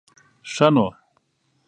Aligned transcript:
ښه 0.51 0.67
نو. 0.83 0.87